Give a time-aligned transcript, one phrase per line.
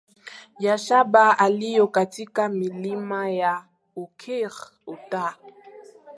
[0.59, 3.65] ya shaba yaliyo katika milima ya
[3.95, 5.37] Oquirrh Utah